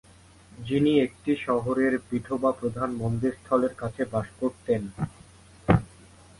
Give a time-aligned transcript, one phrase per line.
[0.59, 4.81] যিনি একটি শহরের বিঠোবা প্রধান মন্দির স্থলের কাছে বাস করতেন।